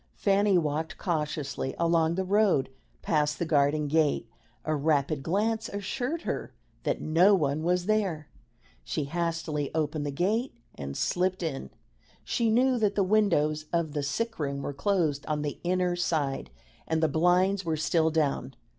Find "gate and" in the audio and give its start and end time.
10.09-10.97